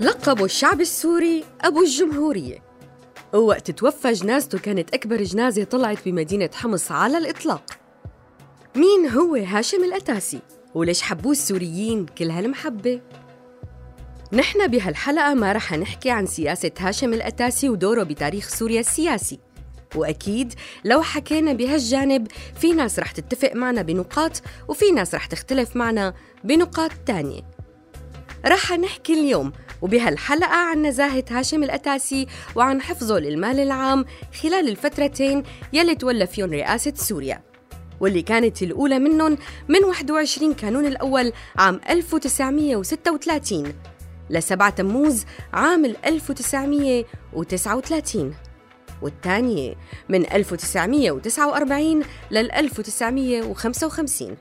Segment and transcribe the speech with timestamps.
[0.00, 2.62] لقبوا الشعب السوري أبو الجمهورية
[3.34, 7.62] ووقت توفى جنازته كانت أكبر جنازة طلعت بمدينة حمص على الإطلاق
[8.76, 10.40] مين هو هاشم الأتاسي؟
[10.74, 13.00] وليش حبوه السوريين كل هالمحبة؟
[14.32, 19.38] نحن بهالحلقة ما رح نحكي عن سياسة هاشم الأتاسي ودوره بتاريخ سوريا السياسي
[19.94, 22.26] وأكيد لو حكينا بهالجانب
[22.60, 27.42] في ناس رح تتفق معنا بنقاط وفي ناس رح تختلف معنا بنقاط تانية
[28.46, 32.26] رح نحكي اليوم وبهالحلقة عن نزاهة هاشم الأتاسي
[32.56, 34.04] وعن حفظه للمال العام
[34.42, 37.42] خلال الفترتين يلي تولى فيهم رئاسة سوريا.
[38.00, 43.72] واللي كانت الأولى منهم من 21 كانون الأول عام 1936
[44.30, 48.34] لسبعة تموز عام 1939
[49.02, 49.74] والثانية
[50.08, 54.36] من 1949 لل 1955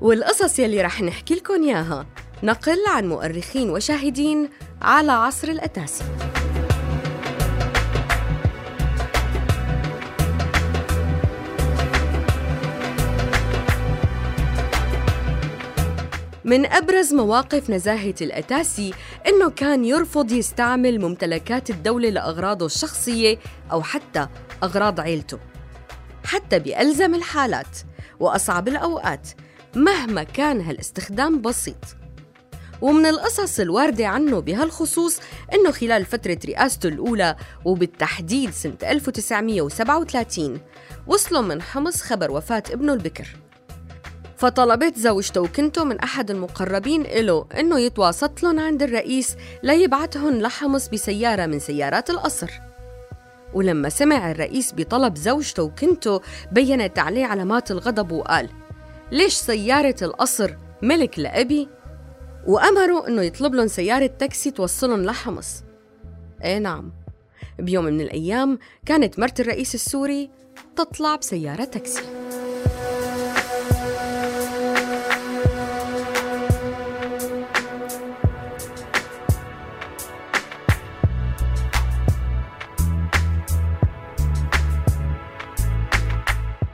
[0.00, 2.06] والقصص يلي رح نحكي لكم إياها
[2.42, 4.48] نقل عن مؤرخين وشاهدين
[4.82, 6.04] على عصر الأتاسي.
[16.44, 18.94] من أبرز مواقف نزاهة الأتاسي
[19.26, 23.38] إنه كان يرفض يستعمل ممتلكات الدولة لأغراضه الشخصية
[23.72, 24.28] أو حتى
[24.62, 25.38] أغراض عيلته
[26.24, 27.78] حتى بألزم الحالات
[28.20, 29.28] وأصعب الأوقات
[29.76, 32.05] مهما كان هالاستخدام بسيط.
[32.82, 35.20] ومن القصص الواردة عنه بهالخصوص
[35.54, 40.60] إنه خلال فترة رئاسته الأولى وبالتحديد سنة 1937
[41.06, 43.26] وصلوا من حمص خبر وفاة ابنه البكر
[44.36, 51.46] فطلبت زوجته وكنته من أحد المقربين إله إنه يتواسط لهم عند الرئيس ليبعتهم لحمص بسيارة
[51.46, 52.50] من سيارات القصر
[53.54, 56.20] ولما سمع الرئيس بطلب زوجته وكنته
[56.52, 58.48] بينت عليه علامات الغضب وقال
[59.12, 61.75] ليش سيارة القصر ملك لأبي؟
[62.46, 65.62] وأمروا إنه يطلب لهم سيارة تاكسي توصلهم لحمص.
[66.44, 66.92] إيه نعم.
[67.58, 70.30] بيوم من الأيام كانت مرت الرئيس السوري
[70.76, 72.02] تطلع بسيارة تاكسي.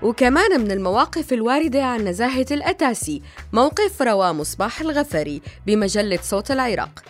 [0.03, 7.03] وكمان من المواقف الواردة عن نزاهة الأتاسي موقف رواه مصباح الغفري بمجلة صوت العراق.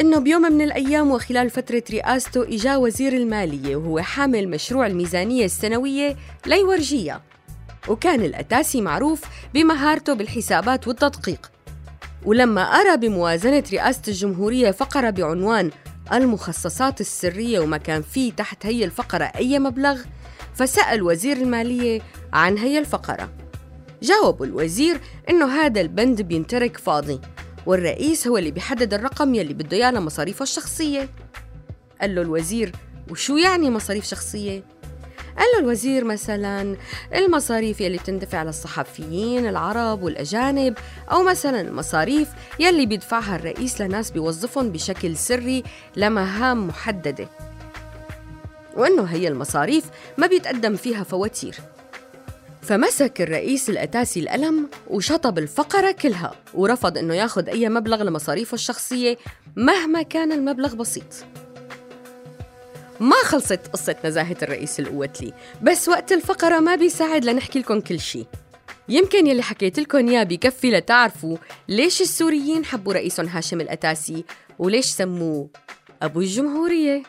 [0.00, 6.16] إنه بيوم من الأيام وخلال فترة رئاسته إجا وزير المالية وهو حامل مشروع الميزانية السنوية
[6.46, 7.22] ليورجيها
[7.88, 9.22] وكان الأتاسي معروف
[9.54, 11.50] بمهارته بالحسابات والتدقيق.
[12.24, 15.70] ولما أرى بموازنة رئاسة الجمهورية فقرة بعنوان
[16.12, 20.00] المخصصات السرية وما كان فيه تحت هي الفقرة أي مبلغ
[20.54, 22.00] فسأل وزير المالية
[22.32, 23.30] عن هي الفقرة.
[24.02, 27.20] جاوب الوزير إنه هذا البند بينترك فاضي
[27.66, 31.08] والرئيس هو اللي بيحدد الرقم يلي بده إياه لمصاريفه الشخصية.
[32.00, 32.72] قال له الوزير
[33.10, 34.64] وشو يعني مصاريف شخصية؟
[35.38, 36.76] قال له الوزير مثلا
[37.14, 40.78] المصاريف يلي بتندفع للصحفيين العرب والأجانب
[41.12, 42.28] أو مثلا المصاريف
[42.60, 45.62] يلي بيدفعها الرئيس لناس بيوظفهم بشكل سري
[45.96, 47.28] لمهام محددة.
[48.76, 49.84] وأنه هي المصاريف
[50.18, 51.54] ما بيتقدم فيها فواتير.
[52.62, 59.18] فمسك الرئيس الأتاسي القلم وشطب الفقرة كلها ورفض أنه ياخد أي مبلغ لمصاريفه الشخصية
[59.56, 61.24] مهما كان المبلغ بسيط.
[63.00, 65.32] ما خلصت قصة نزاهة الرئيس القوتلي
[65.62, 68.26] بس وقت الفقرة ما بيساعد لنحكي لكم كل شيء.
[68.88, 71.36] يمكن يلي حكيت لكم إياه بكفي لتعرفوا
[71.68, 74.24] ليش السوريين حبوا رئيسهم هاشم الأتاسي
[74.58, 75.48] وليش سموه
[76.02, 77.02] أبو الجمهورية.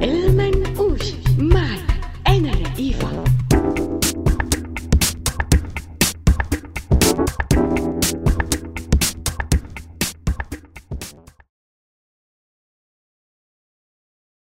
[0.00, 0.11] El